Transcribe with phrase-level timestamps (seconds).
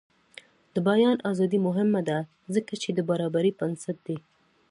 [0.73, 2.17] د بیان ازادي مهمه ده
[2.55, 4.17] ځکه چې د برابرۍ بنسټ دی.